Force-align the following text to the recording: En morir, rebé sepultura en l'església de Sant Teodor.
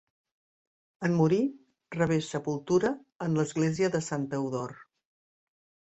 En 1.07 1.13
morir, 1.19 1.41
rebé 1.97 2.19
sepultura 2.29 2.93
en 3.27 3.39
l'església 3.39 3.95
de 3.99 4.05
Sant 4.11 4.29
Teodor. 4.35 4.79